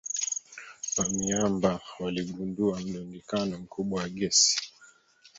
wa 0.97 1.09
miamba 1.09 1.79
waligundua 1.99 2.79
mlundikano 2.79 3.57
mkubwa 3.57 4.01
wa 4.01 4.09
gesi 4.09 4.59